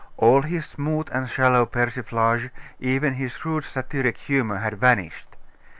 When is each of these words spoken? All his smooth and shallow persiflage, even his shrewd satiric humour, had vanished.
All 0.17 0.41
his 0.41 0.65
smooth 0.65 1.09
and 1.13 1.29
shallow 1.29 1.67
persiflage, 1.67 2.49
even 2.79 3.13
his 3.13 3.33
shrewd 3.33 3.63
satiric 3.63 4.17
humour, 4.17 4.57
had 4.57 4.79
vanished. 4.79 5.35